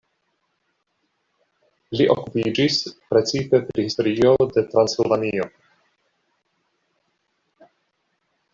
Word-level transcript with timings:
Li 1.99 2.07
okupiĝis 2.13 2.79
precipe 3.11 3.61
pri 3.67 3.85
historio 3.89 4.33
de 4.55 4.65
Transilvanio. 4.73 5.49